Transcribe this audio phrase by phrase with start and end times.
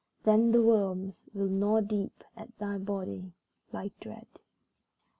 [0.23, 3.33] Then the worms will gnaw deep at thy body,
[3.71, 4.25] like Dread.